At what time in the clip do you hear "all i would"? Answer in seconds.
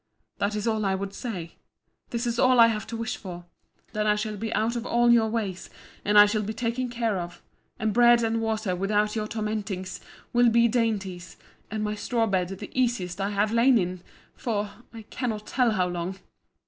0.67-1.13